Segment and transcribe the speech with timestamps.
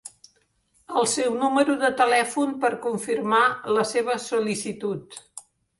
[1.01, 3.45] El seu número de telèfon per confirmar
[3.79, 5.25] la seva sol·licitud.